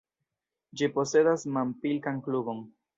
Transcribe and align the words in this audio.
Ĝi 0.81 0.89
posedas 0.97 1.47
manpilkan 1.59 2.27
klubon. 2.29 2.69